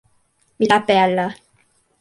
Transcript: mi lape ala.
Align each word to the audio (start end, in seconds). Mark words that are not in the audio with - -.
mi 0.57 0.65
lape 0.71 0.95
ala. 1.05 1.25